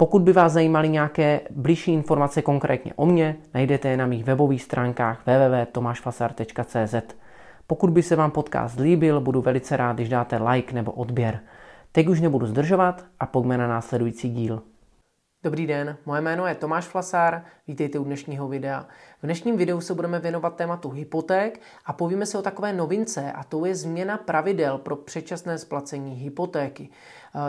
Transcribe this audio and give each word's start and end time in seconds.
Pokud 0.00 0.22
by 0.22 0.32
vás 0.32 0.52
zajímaly 0.52 0.88
nějaké 0.88 1.40
blížší 1.50 1.92
informace 1.92 2.42
konkrétně 2.42 2.92
o 2.96 3.06
mně, 3.06 3.36
najdete 3.54 3.88
je 3.88 3.96
na 3.96 4.06
mých 4.06 4.24
webových 4.24 4.62
stránkách 4.62 5.26
www.tomašfasar.cz. 5.26 6.94
Pokud 7.66 7.90
by 7.90 8.02
se 8.02 8.16
vám 8.16 8.30
podcast 8.30 8.80
líbil, 8.80 9.20
budu 9.20 9.40
velice 9.40 9.76
rád, 9.76 9.92
když 9.92 10.08
dáte 10.08 10.42
like 10.42 10.74
nebo 10.74 10.92
odběr. 10.92 11.40
Teď 11.92 12.08
už 12.08 12.20
nebudu 12.20 12.46
zdržovat 12.46 13.04
a 13.20 13.26
pojďme 13.26 13.58
na 13.58 13.68
následující 13.68 14.30
díl. 14.30 14.62
Dobrý 15.42 15.66
den, 15.66 15.96
moje 16.06 16.20
jméno 16.20 16.46
je 16.46 16.54
Tomáš 16.54 16.84
Flasár, 16.84 17.44
vítejte 17.68 17.98
u 17.98 18.04
dnešního 18.04 18.48
videa. 18.48 18.86
V 19.22 19.26
dnešním 19.26 19.56
videu 19.56 19.80
se 19.80 19.94
budeme 19.94 20.18
věnovat 20.18 20.56
tématu 20.56 20.90
hypoték 20.90 21.60
a 21.84 21.92
povíme 21.92 22.26
se 22.26 22.38
o 22.38 22.42
takové 22.42 22.72
novince 22.72 23.32
a 23.32 23.44
to 23.44 23.64
je 23.64 23.74
změna 23.74 24.18
pravidel 24.18 24.78
pro 24.78 24.96
předčasné 24.96 25.58
splacení 25.58 26.14
hypotéky. 26.14 26.88
Eh, 26.88 26.90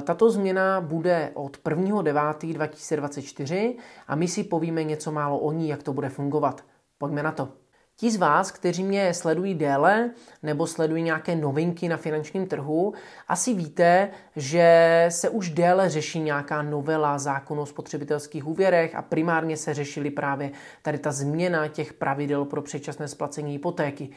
tato 0.02 0.32
změna 0.32 0.82
bude 0.82 1.32
od 1.34 1.58
1.9.2024 1.58 3.76
a 4.08 4.16
my 4.16 4.28
si 4.28 4.44
povíme 4.44 4.84
něco 4.84 5.12
málo 5.12 5.40
o 5.40 5.52
ní, 5.52 5.70
jak 5.70 5.84
to 5.84 5.94
bude 5.94 6.10
fungovat. 6.10 6.64
Pojďme 6.98 7.24
na 7.24 7.32
to. 7.32 7.61
Ti 8.02 8.12
z 8.12 8.18
vás, 8.18 8.52
kteří 8.52 8.84
mě 8.84 9.14
sledují 9.14 9.54
déle 9.54 10.10
nebo 10.44 10.68
sledují 10.68 11.04
nějaké 11.04 11.36
novinky 11.36 11.90
na 11.90 11.98
finančním 11.98 12.48
trhu, 12.48 12.94
asi 13.28 13.54
víte, 13.54 14.10
že 14.36 15.06
se 15.10 15.30
už 15.30 15.50
déle 15.50 15.90
řeší 15.90 16.20
nějaká 16.20 16.62
novela 16.62 17.18
zákonu 17.18 17.62
o 17.62 17.66
spotřebitelských 17.66 18.48
úvěrech 18.48 18.96
a 18.96 19.02
primárně 19.02 19.58
se 19.58 19.74
řešily 19.74 20.12
právě 20.12 20.52
tady 20.82 20.98
ta 20.98 21.12
změna 21.12 21.68
těch 21.68 21.94
pravidel 21.94 22.46
pro 22.46 22.62
předčasné 22.62 23.08
splacení 23.08 23.52
hypotéky. 23.52 24.10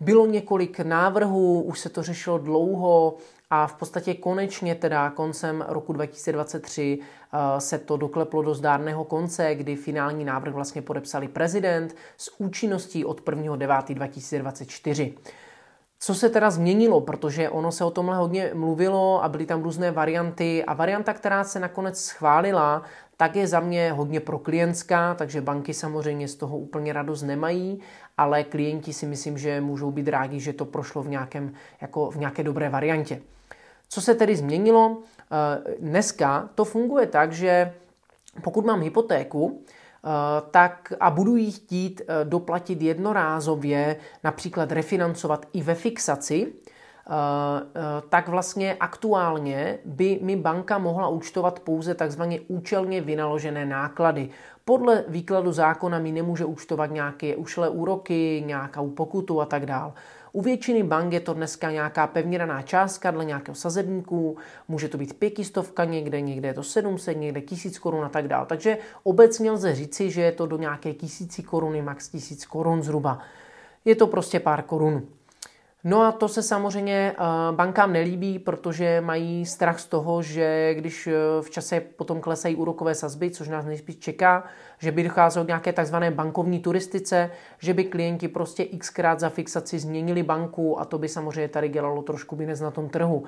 Bylo 0.00 0.26
několik 0.26 0.80
návrhů, 0.80 1.62
už 1.62 1.80
se 1.80 1.88
to 1.88 2.02
řešilo 2.02 2.38
dlouho 2.38 3.16
a 3.50 3.66
v 3.66 3.74
podstatě 3.74 4.14
konečně 4.14 4.74
teda 4.74 5.10
koncem 5.10 5.64
roku 5.68 5.92
2023 5.92 6.98
eh, 6.98 7.60
se 7.60 7.78
to 7.78 7.96
dokleplo 7.96 8.42
do 8.42 8.54
zdárného 8.54 9.04
konce, 9.04 9.54
kdy 9.54 9.76
finální 9.76 10.24
návrh 10.24 10.54
vlastně 10.54 10.82
podepsali 10.82 11.28
prezident 11.28 11.96
s 12.16 12.40
účinností 12.40 13.04
od 13.04 13.20
1.9.2024. 13.20 15.14
Co 16.04 16.14
se 16.14 16.28
teda 16.28 16.50
změnilo, 16.50 17.00
protože 17.00 17.50
ono 17.50 17.72
se 17.72 17.84
o 17.84 17.90
tomhle 17.90 18.16
hodně 18.16 18.50
mluvilo 18.54 19.24
a 19.24 19.28
byly 19.28 19.46
tam 19.46 19.62
různé 19.62 19.90
varianty 19.90 20.64
a 20.64 20.74
varianta, 20.74 21.14
která 21.14 21.44
se 21.44 21.60
nakonec 21.60 22.00
schválila, 22.00 22.82
tak 23.16 23.36
je 23.36 23.46
za 23.46 23.60
mě 23.60 23.92
hodně 23.92 24.20
pro 24.20 24.38
klientská, 24.38 25.14
takže 25.14 25.40
banky 25.40 25.74
samozřejmě 25.74 26.28
z 26.28 26.34
toho 26.34 26.58
úplně 26.58 26.92
radost 26.92 27.22
nemají, 27.22 27.80
ale 28.18 28.44
klienti 28.44 28.92
si 28.92 29.06
myslím, 29.06 29.38
že 29.38 29.60
můžou 29.60 29.90
být 29.90 30.08
rádi, 30.08 30.40
že 30.40 30.52
to 30.52 30.64
prošlo 30.64 31.02
v, 31.02 31.08
nějakém, 31.08 31.52
jako 31.80 32.10
v 32.10 32.16
nějaké 32.16 32.42
dobré 32.42 32.68
variantě. 32.68 33.20
Co 33.88 34.00
se 34.00 34.14
tedy 34.14 34.36
změnilo? 34.36 34.98
Eh, 34.98 35.74
dneska 35.80 36.48
to 36.54 36.64
funguje 36.64 37.06
tak, 37.06 37.32
že 37.32 37.74
pokud 38.42 38.64
mám 38.64 38.80
hypotéku, 38.80 39.62
tak 40.50 40.92
a 41.00 41.10
budu 41.10 41.36
ji 41.36 41.52
chtít 41.52 42.02
eh, 42.02 42.24
doplatit 42.24 42.82
jednorázově, 42.82 43.96
například 44.24 44.72
refinancovat 44.72 45.46
i 45.52 45.62
ve 45.62 45.74
fixaci, 45.74 46.52
tak 48.08 48.28
vlastně 48.28 48.76
aktuálně 48.80 49.78
by 49.84 50.18
mi 50.22 50.36
banka 50.36 50.78
mohla 50.78 51.08
účtovat 51.08 51.60
pouze 51.60 51.94
takzvaně 51.94 52.40
účelně 52.48 53.00
vynaložené 53.00 53.66
náklady. 53.66 54.30
Podle 54.64 55.04
výkladu 55.08 55.52
zákona 55.52 55.98
mi 55.98 56.12
nemůže 56.12 56.44
účtovat 56.44 56.90
nějaké 56.90 57.36
ušlé 57.36 57.68
úroky, 57.68 58.42
nějakou 58.46 58.90
pokutu 58.90 59.40
a 59.40 59.46
tak 59.46 59.66
dále. 59.66 59.92
U 60.36 60.40
většiny 60.42 60.82
bank 60.82 61.12
je 61.12 61.20
to 61.20 61.34
dneska 61.34 61.70
nějaká 61.70 62.06
pevně 62.06 62.38
daná 62.38 62.62
částka 62.62 63.10
dle 63.10 63.24
nějakého 63.24 63.54
sazebníku, 63.54 64.36
může 64.68 64.88
to 64.88 64.98
být 64.98 65.18
pětistovka 65.18 65.84
někde, 65.84 66.20
někde 66.20 66.48
je 66.48 66.54
to 66.54 66.62
700, 66.62 67.16
někde 67.16 67.40
tisíc 67.40 67.78
korun 67.78 68.04
a 68.04 68.08
tak 68.08 68.28
dále. 68.28 68.46
Takže 68.46 68.78
obecně 69.02 69.50
lze 69.50 69.74
říci, 69.74 70.10
že 70.10 70.22
je 70.22 70.32
to 70.32 70.46
do 70.46 70.56
nějaké 70.56 70.92
tisíci 70.92 71.42
koruny, 71.42 71.82
max 71.82 72.08
tisíc 72.08 72.46
korun 72.46 72.82
zhruba. 72.82 73.18
Je 73.84 73.94
to 73.94 74.06
prostě 74.06 74.40
pár 74.40 74.62
korun. 74.62 75.02
No 75.86 76.02
a 76.02 76.12
to 76.12 76.28
se 76.28 76.42
samozřejmě 76.42 77.14
eh, 77.18 77.22
bankám 77.52 77.92
nelíbí, 77.92 78.38
protože 78.38 79.00
mají 79.00 79.46
strach 79.46 79.80
z 79.80 79.86
toho, 79.86 80.22
že 80.22 80.74
když 80.74 81.06
eh, 81.06 81.12
v 81.42 81.50
čase 81.50 81.80
potom 81.80 82.20
klesají 82.20 82.56
úrokové 82.56 82.94
sazby, 82.94 83.30
což 83.30 83.48
nás 83.48 83.64
nejspíš 83.64 83.96
čeká, 83.96 84.44
že 84.78 84.92
by 84.92 85.02
docházelo 85.02 85.44
k 85.44 85.48
nějaké 85.48 85.72
takzvané 85.72 86.10
bankovní 86.10 86.60
turistice, 86.60 87.30
že 87.58 87.74
by 87.74 87.84
klienti 87.84 88.28
prostě 88.28 88.64
xkrát 88.64 89.20
za 89.20 89.28
fixaci 89.28 89.78
změnili 89.78 90.22
banku 90.22 90.80
a 90.80 90.84
to 90.84 90.98
by 90.98 91.08
samozřejmě 91.08 91.48
tady 91.48 91.68
dělalo 91.68 92.02
trošku 92.02 92.36
binec 92.36 92.60
na 92.60 92.70
tom 92.70 92.88
trhu. 92.88 93.24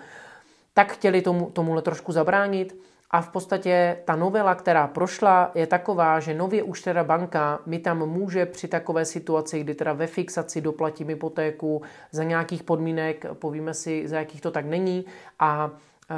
Tak 0.75 0.93
chtěli 0.93 1.23
tomu, 1.23 1.51
tomuhle 1.51 1.83
trošku 1.83 2.13
zabránit 2.13 2.77
a 3.11 3.21
v 3.21 3.29
podstatě 3.29 3.97
ta 4.05 4.17
novela, 4.17 4.55
která 4.55 4.87
prošla, 4.87 5.51
je 5.55 5.67
taková, 5.67 6.21
že 6.21 6.35
nově 6.35 6.63
už 6.63 6.83
teda 6.83 7.05
banka 7.05 7.59
mi 7.67 7.79
tam 7.79 7.99
může 7.99 8.47
při 8.47 8.69
takové 8.69 9.05
situaci, 9.05 9.61
kdy 9.61 9.75
teda 9.75 9.93
ve 9.93 10.07
fixaci 10.07 10.61
doplatím 10.61 11.09
hypotéku 11.09 11.83
za 12.11 12.25
nějakých 12.25 12.63
podmínek, 12.63 13.27
povíme 13.33 13.75
si, 13.75 14.09
za 14.09 14.19
jakých 14.19 14.41
to 14.41 14.51
tak 14.51 14.67
není, 14.67 15.05
a 15.39 15.71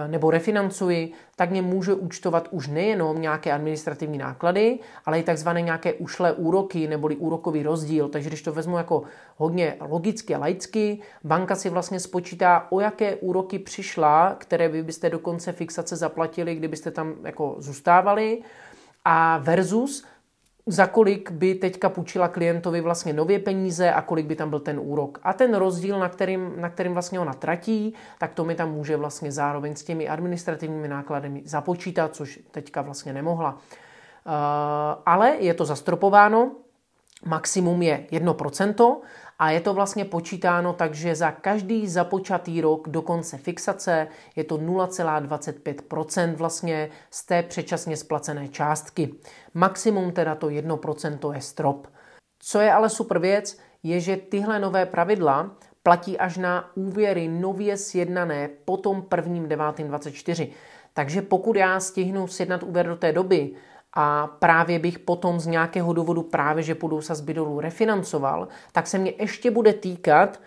nebo 0.06 0.31
refinancuji, 0.31 1.12
tak 1.37 1.50
mě 1.50 1.62
může 1.62 1.94
účtovat 1.94 2.49
už 2.50 2.69
nejenom 2.69 3.21
nějaké 3.21 3.53
administrativní 3.53 4.19
náklady, 4.19 4.78
ale 5.06 5.19
i 5.19 5.22
takzvané 5.22 5.62
nějaké 5.62 5.93
ušlé 5.93 6.32
úroky 6.32 6.88
neboli 6.88 7.16
úrokový 7.16 7.62
rozdíl. 7.62 8.09
Takže 8.09 8.28
když 8.28 8.43
to 8.43 8.53
vezmu 8.53 8.76
jako 8.76 9.03
hodně 9.37 9.76
logicky 9.81 10.34
a 10.34 10.38
laicky, 10.38 11.00
banka 11.25 11.54
si 11.54 11.71
vlastně 11.71 12.00
spočítá, 12.00 12.66
o 12.71 12.81
jaké 12.81 13.16
úroky 13.16 13.59
přišla, 13.59 14.37
které 14.38 14.69
vy 14.69 14.82
byste 14.82 15.10
do 15.10 15.19
konce 15.19 15.53
fixace 15.53 15.97
zaplatili, 15.97 16.55
kdybyste 16.55 16.91
tam 16.91 17.15
jako 17.25 17.56
zůstávali, 17.59 18.43
a 19.05 19.38
versus 19.38 20.05
za 20.69 20.87
kolik 20.87 21.31
by 21.31 21.55
teďka 21.55 21.89
půjčila 21.89 22.29
klientovi 22.29 22.81
vlastně 22.81 23.12
nově 23.12 23.39
peníze 23.39 23.93
a 23.93 24.03
kolik 24.03 24.27
by 24.27 24.37
tam 24.37 24.51
byl 24.51 24.61
ten 24.61 24.81
úrok. 24.83 25.19
A 25.23 25.33
ten 25.33 25.55
rozdíl, 25.55 25.99
na 25.99 26.09
kterým, 26.09 26.53
na 26.56 26.69
kterým 26.69 26.93
vlastně 26.93 27.21
ona 27.21 27.34
tratí, 27.34 27.95
tak 28.19 28.33
to 28.33 28.45
mi 28.45 28.55
tam 28.55 28.73
může 28.73 28.97
vlastně 28.97 29.33
zároveň 29.33 29.77
s 29.77 29.84
těmi 29.84 30.09
administrativními 30.09 30.89
nákladami 30.89 31.43
započítat, 31.45 32.17
což 32.17 32.41
teďka 32.51 32.83
vlastně 32.83 33.12
nemohla. 33.12 33.53
Uh, 33.53 34.33
ale 35.06 35.37
je 35.39 35.55
to 35.55 35.65
zastropováno, 35.65 36.53
maximum 37.27 37.83
je 37.83 38.06
1%, 38.12 38.97
a 39.39 39.51
je 39.51 39.61
to 39.61 39.75
vlastně 39.75 40.05
počítáno 40.05 40.73
tak, 40.73 40.95
že 40.95 41.15
za 41.15 41.31
každý 41.31 41.89
započatý 41.89 42.61
rok 42.61 42.89
do 42.89 43.03
konce 43.03 43.39
fixace 43.39 44.09
je 44.37 44.45
to 44.45 44.59
0,25% 44.59 46.34
vlastně 46.34 46.91
z 47.11 47.27
té 47.27 47.43
předčasně 47.43 47.97
splacené 47.97 48.49
částky. 48.49 49.15
Maximum 49.55 50.12
teda 50.12 50.34
to 50.34 50.47
1% 50.47 51.33
je 51.33 51.41
strop. 51.41 51.87
Co 52.39 52.61
je 52.61 52.73
ale 52.73 52.89
super 52.89 53.19
věc, 53.19 53.59
je, 53.83 54.00
že 54.00 54.17
tyhle 54.17 54.59
nové 54.59 54.87
pravidla 54.87 55.50
platí 55.83 56.19
až 56.19 56.37
na 56.37 56.71
úvěry 56.75 57.29
nově 57.29 57.76
sjednané 57.76 58.49
po 58.64 58.76
tom 58.76 59.03
1.9.24. 59.03 60.49
Takže 60.94 61.23
pokud 61.23 61.56
já 61.56 61.81
stihnu 61.81 62.26
sjednat 62.26 62.62
úvěr 62.62 62.87
do 62.87 62.97
té 62.97 63.12
doby, 63.12 63.55
a 63.96 64.26
právě 64.26 64.79
bych 64.79 64.99
potom 64.99 65.40
z 65.40 65.46
nějakého 65.46 65.93
důvodu 65.93 66.23
právě, 66.23 66.62
že 66.62 66.75
půjdu 66.75 67.00
sazby 67.00 67.35
dolů 67.35 67.61
refinancoval, 67.61 68.49
tak 68.73 68.87
se 68.87 68.99
mě 68.99 69.12
ještě 69.19 69.50
bude 69.50 69.73
týkat 69.73 70.40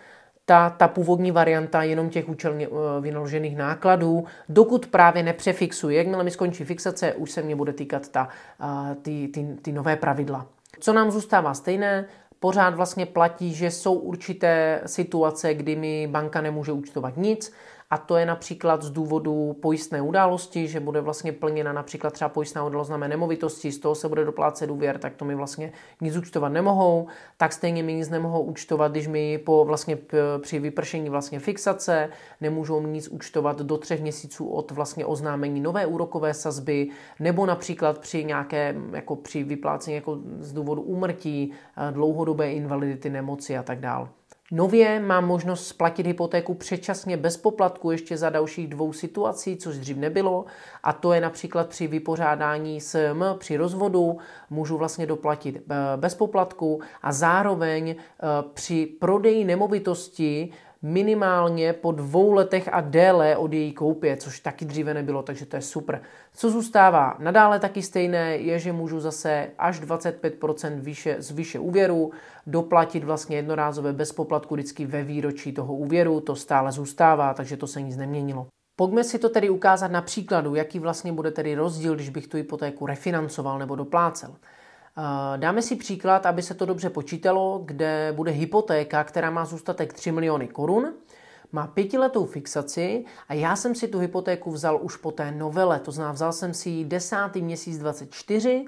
ta, 0.44 0.70
ta 0.70 0.88
původní 0.88 1.30
varianta 1.30 1.82
jenom 1.82 2.10
těch 2.10 2.28
účelně 2.28 2.68
uh, 2.68 2.78
vynaložených 3.00 3.56
nákladů, 3.56 4.24
dokud 4.48 4.86
právě 4.86 5.22
nepřefixuji. 5.22 5.96
Jakmile 5.96 6.24
mi 6.24 6.30
skončí 6.30 6.64
fixace, 6.64 7.14
už 7.14 7.30
se 7.30 7.42
mě 7.42 7.56
bude 7.56 7.72
týkat 7.72 8.08
ta, 8.08 8.28
uh, 8.62 8.94
ty, 8.94 9.28
ty, 9.28 9.56
ty 9.62 9.72
nové 9.72 9.96
pravidla. 9.96 10.46
Co 10.80 10.92
nám 10.92 11.10
zůstává 11.10 11.54
stejné, 11.54 12.04
pořád 12.40 12.74
vlastně 12.74 13.06
platí, 13.06 13.54
že 13.54 13.70
jsou 13.70 13.94
určité 13.94 14.80
situace, 14.86 15.54
kdy 15.54 15.76
mi 15.76 16.06
banka 16.06 16.40
nemůže 16.40 16.72
účtovat 16.72 17.16
nic 17.16 17.52
a 17.92 17.98
to 17.98 18.16
je 18.16 18.26
například 18.26 18.82
z 18.82 18.90
důvodu 18.90 19.56
pojistné 19.62 20.02
události, 20.02 20.68
že 20.68 20.80
bude 20.80 21.00
vlastně 21.00 21.32
plněna 21.32 21.72
například 21.72 22.12
třeba 22.12 22.28
pojistná 22.28 22.64
událost 22.64 22.88
na 22.88 22.96
mé 22.96 23.08
nemovitosti, 23.08 23.72
z 23.72 23.78
toho 23.78 23.94
se 23.94 24.08
bude 24.08 24.24
doplácet 24.24 24.70
úvěr, 24.70 24.98
tak 24.98 25.14
to 25.14 25.24
mi 25.24 25.34
vlastně 25.34 25.72
nic 26.00 26.16
účtovat 26.16 26.52
nemohou, 26.52 27.06
tak 27.36 27.52
stejně 27.52 27.82
mi 27.82 27.94
nic 27.94 28.08
nemohou 28.08 28.42
účtovat, 28.42 28.92
když 28.92 29.06
mi 29.06 29.38
po 29.38 29.64
vlastně 29.64 29.98
při 30.40 30.58
vypršení 30.58 31.10
vlastně 31.10 31.40
fixace 31.40 32.08
nemůžou 32.40 32.80
mi 32.80 32.88
nic 32.88 33.08
účtovat 33.08 33.60
do 33.60 33.78
třech 33.78 34.00
měsíců 34.00 34.48
od 34.48 34.70
vlastně 34.70 35.06
oznámení 35.06 35.60
nové 35.60 35.86
úrokové 35.86 36.34
sazby, 36.34 36.88
nebo 37.20 37.46
například 37.46 37.98
při 37.98 38.24
nějaké, 38.24 38.74
jako 38.92 39.16
při 39.16 39.44
vyplácení 39.44 39.94
jako 39.94 40.18
z 40.38 40.52
důvodu 40.52 40.82
úmrtí, 40.82 41.52
eh, 41.76 41.92
dlouhodobé 41.92 42.52
invalidity, 42.52 43.10
nemoci 43.10 43.58
a 43.58 43.62
tak 43.62 43.80
dále. 43.80 44.08
Nově 44.54 45.00
mám 45.00 45.26
možnost 45.26 45.66
splatit 45.66 46.06
hypotéku 46.06 46.54
předčasně 46.54 47.16
bez 47.16 47.36
poplatku 47.36 47.90
ještě 47.90 48.16
za 48.16 48.30
dalších 48.30 48.68
dvou 48.68 48.92
situací, 48.92 49.56
což 49.56 49.78
dřív 49.78 49.96
nebylo. 49.96 50.44
A 50.82 50.92
to 50.92 51.12
je 51.12 51.20
například 51.20 51.68
při 51.68 51.86
vypořádání 51.86 52.80
SM, 52.80 53.24
při 53.38 53.56
rozvodu, 53.56 54.18
můžu 54.50 54.76
vlastně 54.76 55.06
doplatit 55.06 55.56
eh, 55.56 55.74
bez 55.96 56.14
poplatku 56.14 56.80
a 57.02 57.12
zároveň 57.12 57.90
eh, 57.90 57.96
při 58.54 58.86
prodeji 59.00 59.44
nemovitosti 59.44 60.52
minimálně 60.82 61.72
po 61.72 61.92
dvou 61.92 62.32
letech 62.32 62.68
a 62.72 62.80
déle 62.80 63.36
od 63.36 63.52
její 63.52 63.72
koupě, 63.72 64.16
což 64.16 64.40
taky 64.40 64.64
dříve 64.64 64.94
nebylo, 64.94 65.22
takže 65.22 65.46
to 65.46 65.56
je 65.56 65.62
super. 65.62 66.02
Co 66.34 66.50
zůstává 66.50 67.16
nadále 67.18 67.60
taky 67.60 67.82
stejné, 67.82 68.36
je, 68.36 68.58
že 68.58 68.72
můžu 68.72 69.00
zase 69.00 69.50
až 69.58 69.80
25% 69.80 70.80
výše, 70.80 71.16
z 71.18 71.30
výše 71.30 71.58
úvěru 71.58 72.10
doplatit 72.46 73.04
vlastně 73.04 73.36
jednorázové 73.36 73.92
bez 73.92 74.12
poplatku 74.12 74.54
vždycky 74.54 74.86
ve 74.86 75.02
výročí 75.02 75.52
toho 75.52 75.74
úvěru, 75.74 76.20
to 76.20 76.36
stále 76.36 76.72
zůstává, 76.72 77.34
takže 77.34 77.56
to 77.56 77.66
se 77.66 77.82
nic 77.82 77.96
neměnilo. 77.96 78.46
Pojďme 78.76 79.04
si 79.04 79.18
to 79.18 79.28
tedy 79.28 79.50
ukázat 79.50 79.90
na 79.90 80.02
příkladu, 80.02 80.54
jaký 80.54 80.78
vlastně 80.78 81.12
bude 81.12 81.30
tedy 81.30 81.54
rozdíl, 81.54 81.94
když 81.94 82.08
bych 82.08 82.26
tu 82.26 82.36
hypotéku 82.36 82.86
refinancoval 82.86 83.58
nebo 83.58 83.76
doplácel. 83.76 84.34
Eh, 84.98 85.38
dáme 85.38 85.62
si 85.62 85.76
příklad, 85.76 86.26
aby 86.26 86.42
se 86.42 86.54
to 86.54 86.66
dobře 86.66 86.90
počítalo, 86.90 87.62
kde 87.64 88.12
bude 88.16 88.30
hypotéka, 88.30 89.04
která 89.04 89.30
má 89.30 89.44
zůstatek 89.44 89.92
3 89.92 90.12
miliony 90.12 90.48
korun, 90.48 90.94
má 91.52 91.66
pětiletou 91.66 92.26
fixaci 92.26 93.04
a 93.28 93.34
já 93.34 93.56
jsem 93.56 93.74
si 93.74 93.88
tu 93.88 93.98
hypotéku 93.98 94.50
vzal 94.50 94.78
už 94.82 94.96
po 94.96 95.10
té 95.10 95.30
novele, 95.32 95.80
to 95.80 95.92
znamená 95.92 96.12
vzal 96.12 96.32
jsem 96.32 96.54
si 96.54 96.70
ji 96.70 96.84
10. 96.84 97.16
měsíc 97.34 97.78
24 97.78 98.64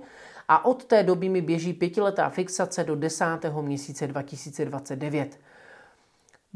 a 0.48 0.64
od 0.64 0.84
té 0.84 1.02
doby 1.02 1.28
mi 1.28 1.42
běží 1.42 1.72
pětiletá 1.72 2.28
fixace 2.28 2.84
do 2.84 2.96
10. 2.96 3.24
měsíce 3.60 4.06
2029. 4.06 5.38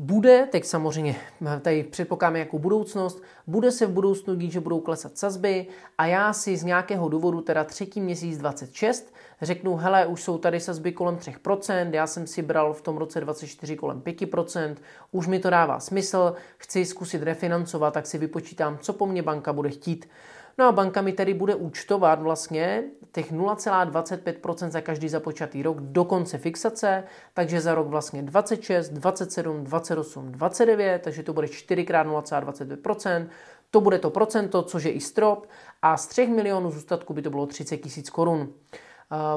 Bude, 0.00 0.48
teď 0.52 0.64
samozřejmě 0.64 1.16
tady 1.60 1.82
předpokládáme 1.82 2.38
jako 2.38 2.58
budoucnost, 2.58 3.22
bude 3.46 3.70
se 3.70 3.86
v 3.86 3.90
budoucnu 3.90 4.34
dít, 4.34 4.52
že 4.52 4.60
budou 4.60 4.80
klesat 4.80 5.18
sazby 5.18 5.66
a 5.98 6.06
já 6.06 6.32
si 6.32 6.56
z 6.56 6.64
nějakého 6.64 7.08
důvodu, 7.08 7.40
teda 7.40 7.64
třetí 7.64 8.00
měsíc 8.00 8.38
26, 8.38 9.14
řeknu, 9.42 9.76
hele, 9.76 10.06
už 10.06 10.22
jsou 10.22 10.38
tady 10.38 10.60
sazby 10.60 10.92
kolem 10.92 11.16
3%, 11.16 11.90
já 11.92 12.06
jsem 12.06 12.26
si 12.26 12.42
bral 12.42 12.72
v 12.72 12.82
tom 12.82 12.96
roce 12.96 13.20
24 13.20 13.76
kolem 13.76 14.00
5%, 14.00 14.76
už 15.12 15.26
mi 15.26 15.38
to 15.38 15.50
dává 15.50 15.80
smysl, 15.80 16.34
chci 16.56 16.84
zkusit 16.84 17.22
refinancovat, 17.22 17.94
tak 17.94 18.06
si 18.06 18.18
vypočítám, 18.18 18.78
co 18.78 18.92
po 18.92 19.06
mně 19.06 19.22
banka 19.22 19.52
bude 19.52 19.70
chtít. 19.70 20.08
No 20.58 20.64
a 20.64 20.72
banka 20.72 21.02
mi 21.02 21.12
tedy 21.12 21.34
bude 21.34 21.54
účtovat 21.54 22.22
vlastně 22.22 22.84
těch 23.12 23.32
0,25% 23.32 24.70
za 24.70 24.80
každý 24.80 25.08
započatý 25.08 25.62
rok 25.62 25.80
do 25.80 26.04
konce 26.04 26.38
fixace, 26.38 27.04
takže 27.34 27.60
za 27.60 27.74
rok 27.74 27.86
vlastně 27.86 28.22
26, 28.22 28.88
27, 28.88 29.64
28, 29.64 30.32
29, 30.32 31.02
takže 31.02 31.22
to 31.22 31.32
bude 31.32 31.48
4 31.48 31.82
x 31.82 31.92
0,25%, 31.92 33.26
to 33.70 33.80
bude 33.80 33.98
to 33.98 34.10
procento, 34.10 34.62
což 34.62 34.84
je 34.84 34.92
i 34.92 35.00
strop 35.00 35.46
a 35.82 35.96
z 35.96 36.06
3 36.06 36.26
milionů 36.26 36.70
zůstatku 36.70 37.14
by 37.14 37.22
to 37.22 37.30
bylo 37.30 37.46
30 37.46 37.76
tisíc 37.76 38.10
korun. 38.10 38.52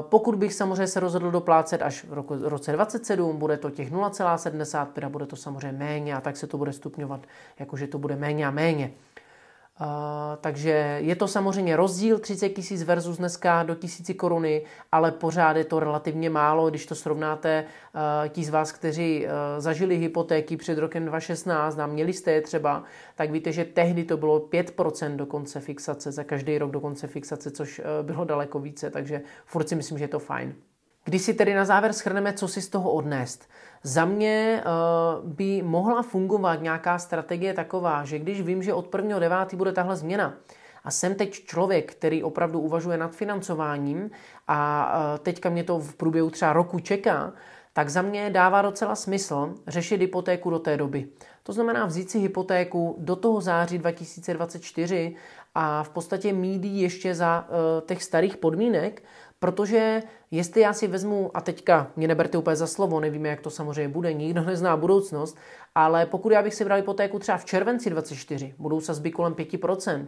Pokud 0.00 0.34
bych 0.34 0.54
samozřejmě 0.54 0.86
se 0.86 1.00
rozhodl 1.00 1.30
doplácet 1.30 1.82
až 1.82 2.04
v 2.04 2.12
roku, 2.12 2.34
roce 2.40 2.72
27, 2.72 3.36
bude 3.36 3.56
to 3.56 3.70
těch 3.70 3.92
0,75 3.92 5.06
a 5.06 5.08
bude 5.08 5.26
to 5.26 5.36
samozřejmě 5.36 5.78
méně 5.78 6.14
a 6.14 6.20
tak 6.20 6.36
se 6.36 6.46
to 6.46 6.58
bude 6.58 6.72
stupňovat, 6.72 7.20
jakože 7.58 7.86
to 7.86 7.98
bude 7.98 8.16
méně 8.16 8.46
a 8.46 8.50
méně. 8.50 8.92
Takže 10.40 10.98
je 11.00 11.16
to 11.16 11.28
samozřejmě 11.28 11.76
rozdíl 11.76 12.18
30 12.18 12.48
tisíc 12.48 12.82
versus 12.82 13.18
dneska 13.18 13.62
do 13.62 13.74
tisíci 13.74 14.14
koruny, 14.14 14.62
ale 14.92 15.12
pořád 15.12 15.56
je 15.56 15.64
to 15.64 15.80
relativně 15.80 16.30
málo, 16.30 16.70
když 16.70 16.86
to 16.86 16.94
srovnáte 16.94 17.64
uh, 17.64 18.28
ti 18.28 18.44
z 18.44 18.48
vás, 18.48 18.72
kteří 18.72 19.26
uh, 19.26 19.32
zažili 19.58 19.96
hypotéky 19.96 20.56
před 20.56 20.78
rokem 20.78 21.04
2016 21.04 21.78
a 21.78 21.86
měli 21.86 22.12
jste 22.12 22.32
je 22.32 22.40
třeba, 22.40 22.84
tak 23.14 23.30
víte, 23.30 23.52
že 23.52 23.64
tehdy 23.64 24.04
to 24.04 24.16
bylo 24.16 24.40
5% 24.40 25.16
do 25.16 25.26
konce 25.26 25.60
fixace, 25.60 26.12
za 26.12 26.24
každý 26.24 26.58
rok 26.58 26.70
do 26.70 26.80
konce 26.80 27.06
fixace, 27.06 27.50
což 27.50 27.80
bylo 28.02 28.24
daleko 28.24 28.58
více, 28.58 28.90
takže 28.90 29.22
furt 29.46 29.68
si 29.68 29.74
myslím, 29.74 29.98
že 29.98 30.04
je 30.04 30.08
to 30.08 30.18
fajn. 30.18 30.54
Když 31.04 31.22
si 31.22 31.34
tedy 31.34 31.54
na 31.54 31.64
závěr 31.64 31.92
schrneme, 31.92 32.32
co 32.32 32.48
si 32.48 32.62
z 32.62 32.68
toho 32.68 32.92
odnést. 32.92 33.48
Za 33.82 34.04
mě 34.04 34.64
uh, 34.64 35.30
by 35.30 35.62
mohla 35.62 36.02
fungovat 36.02 36.62
nějaká 36.62 36.98
strategie 36.98 37.54
taková, 37.54 38.04
že 38.04 38.18
když 38.18 38.42
vím, 38.42 38.62
že 38.62 38.74
od 38.74 38.94
1.9. 38.94 39.56
bude 39.56 39.72
tahle 39.72 39.96
změna, 39.96 40.34
a 40.84 40.90
jsem 40.90 41.14
teď 41.14 41.32
člověk, 41.32 41.92
který 41.92 42.22
opravdu 42.22 42.60
uvažuje 42.60 42.98
nad 42.98 43.14
financováním 43.16 44.10
a 44.48 44.92
uh, 44.94 45.18
teďka 45.18 45.50
mě 45.50 45.64
to 45.64 45.78
v 45.78 45.94
průběhu 45.94 46.30
třeba 46.30 46.52
roku 46.52 46.78
čeká, 46.78 47.32
tak 47.72 47.88
za 47.88 48.02
mě 48.02 48.30
dává 48.30 48.62
docela 48.62 48.94
smysl 48.94 49.54
řešit 49.66 50.00
hypotéku 50.00 50.50
do 50.50 50.58
té 50.58 50.76
doby. 50.76 51.08
To 51.42 51.52
znamená 51.52 51.86
vzít 51.86 52.10
si 52.10 52.18
hypotéku 52.18 52.96
do 52.98 53.16
toho 53.16 53.40
září 53.40 53.78
2024 53.78 55.14
a 55.54 55.82
v 55.82 55.88
podstatě 55.88 56.32
mít 56.32 56.64
ještě 56.64 57.14
za 57.14 57.48
uh, 57.48 57.86
těch 57.86 58.02
starých 58.02 58.36
podmínek, 58.36 59.02
Protože 59.42 60.02
jestli 60.30 60.60
já 60.60 60.72
si 60.72 60.86
vezmu, 60.86 61.30
a 61.34 61.40
teďka 61.40 61.90
mě 61.96 62.08
neberte 62.08 62.38
úplně 62.38 62.56
za 62.56 62.66
slovo, 62.66 63.00
nevíme, 63.00 63.28
jak 63.28 63.40
to 63.40 63.50
samozřejmě 63.50 63.88
bude, 63.88 64.12
nikdo 64.12 64.42
nezná 64.42 64.76
budoucnost, 64.76 65.36
ale 65.74 66.06
pokud 66.06 66.32
já 66.32 66.42
bych 66.42 66.54
si 66.54 66.64
bral 66.64 66.76
hypotéku 66.76 67.18
třeba 67.18 67.38
v 67.38 67.44
červenci 67.44 67.90
24, 67.90 68.54
budou 68.58 68.80
sazby 68.80 69.10
kolem 69.10 69.34
5%, 69.34 70.06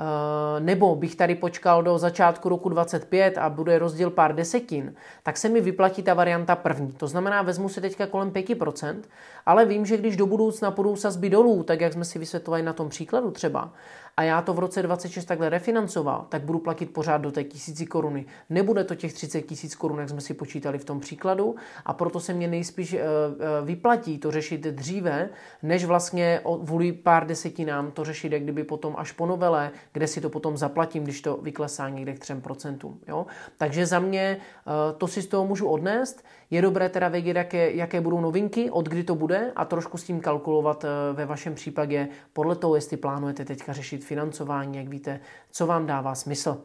Eh, 0.00 0.60
nebo 0.60 0.96
bych 0.96 1.16
tady 1.16 1.34
počkal 1.34 1.82
do 1.82 1.98
začátku 1.98 2.48
roku 2.48 2.68
25 2.68 3.38
a 3.38 3.50
bude 3.50 3.78
rozdíl 3.78 4.10
pár 4.10 4.34
desetin, 4.34 4.94
tak 5.22 5.36
se 5.36 5.48
mi 5.48 5.60
vyplatí 5.60 6.02
ta 6.02 6.14
varianta 6.14 6.56
první. 6.56 6.92
To 6.92 7.06
znamená, 7.06 7.42
vezmu 7.42 7.68
si 7.68 7.80
teďka 7.80 8.06
kolem 8.06 8.30
5%, 8.30 9.02
ale 9.46 9.66
vím, 9.66 9.86
že 9.86 9.96
když 9.96 10.16
do 10.16 10.26
budoucna 10.26 10.70
půjdou 10.70 10.96
sazby 10.96 11.30
dolů, 11.30 11.62
tak 11.62 11.80
jak 11.80 11.92
jsme 11.92 12.04
si 12.04 12.18
vysvětlovali 12.18 12.62
na 12.62 12.72
tom 12.72 12.88
příkladu 12.88 13.30
třeba, 13.30 13.72
a 14.18 14.22
já 14.22 14.42
to 14.42 14.54
v 14.54 14.58
roce 14.58 14.82
26 14.82 15.24
takhle 15.24 15.48
refinancoval, 15.48 16.26
tak 16.28 16.42
budu 16.42 16.58
platit 16.58 16.92
pořád 16.92 17.18
do 17.18 17.32
té 17.32 17.44
tisíci 17.44 17.86
koruny. 17.86 18.26
Nebude 18.50 18.84
to 18.84 18.94
těch 18.94 19.12
30 19.12 19.42
tisíc 19.42 19.74
korun, 19.74 19.98
jak 19.98 20.08
jsme 20.08 20.20
si 20.20 20.34
počítali 20.34 20.78
v 20.78 20.84
tom 20.84 21.00
příkladu, 21.00 21.56
a 21.86 21.92
proto 21.92 22.20
se 22.20 22.34
mě 22.34 22.48
nejspíš 22.48 22.92
eh, 22.92 22.98
eh, 22.98 23.64
vyplatí 23.64 24.18
to 24.18 24.30
řešit 24.30 24.60
dříve, 24.60 25.28
než 25.62 25.84
vlastně 25.84 26.40
kvůli 26.64 26.92
pár 26.92 27.26
desetinám 27.26 27.90
to 27.90 28.04
řešit, 28.04 28.32
jak 28.32 28.42
kdyby 28.42 28.64
potom 28.64 28.94
až 28.98 29.12
po 29.12 29.26
novele, 29.26 29.70
kde 29.92 30.06
si 30.06 30.20
to 30.20 30.30
potom 30.30 30.56
zaplatím, 30.56 31.04
když 31.04 31.20
to 31.20 31.36
vyklesá 31.36 31.88
někde 31.88 32.12
k 32.12 32.18
3%. 32.18 32.94
Jo? 33.08 33.26
Takže 33.58 33.86
za 33.86 33.98
mě 33.98 34.36
eh, 34.40 34.70
to 34.98 35.06
si 35.06 35.22
z 35.22 35.26
toho 35.26 35.46
můžu 35.46 35.68
odnést. 35.68 36.24
Je 36.50 36.62
dobré 36.62 36.88
teda 36.88 37.08
vědět, 37.08 37.36
jaké, 37.36 37.72
jaké 37.72 38.00
budou 38.00 38.20
novinky, 38.20 38.70
od 38.70 38.88
kdy 38.88 39.04
to 39.04 39.14
bude 39.14 39.52
a 39.56 39.64
trošku 39.64 39.98
s 39.98 40.04
tím 40.04 40.20
kalkulovat 40.20 40.84
ve 41.12 41.26
vašem 41.26 41.54
případě 41.54 42.08
podle 42.32 42.56
toho, 42.56 42.74
jestli 42.74 42.96
plánujete 42.96 43.44
teďka 43.44 43.72
řešit 43.72 44.07
financování, 44.08 44.78
jak 44.78 44.88
víte, 44.88 45.20
co 45.50 45.66
vám 45.66 45.86
dává 45.86 46.14
smysl. 46.14 46.58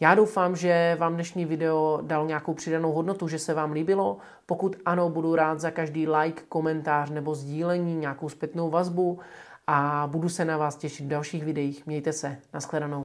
Já 0.00 0.14
doufám, 0.14 0.56
že 0.56 0.96
vám 1.00 1.14
dnešní 1.14 1.44
video 1.44 1.98
dal 2.02 2.26
nějakou 2.26 2.54
přidanou 2.54 2.92
hodnotu, 2.92 3.28
že 3.28 3.38
se 3.38 3.54
vám 3.54 3.72
líbilo. 3.72 4.18
Pokud 4.46 4.76
ano, 4.84 5.10
budu 5.10 5.34
rád 5.34 5.60
za 5.60 5.70
každý 5.70 6.08
like, 6.08 6.42
komentář 6.48 7.10
nebo 7.10 7.34
sdílení, 7.34 7.94
nějakou 7.94 8.28
zpětnou 8.28 8.70
vazbu 8.70 9.18
a 9.66 10.08
budu 10.12 10.28
se 10.28 10.44
na 10.44 10.56
vás 10.56 10.76
těšit 10.76 11.06
v 11.06 11.08
dalších 11.08 11.44
videích. 11.44 11.86
Mějte 11.86 12.12
se, 12.12 12.36
nashledanou. 12.54 12.98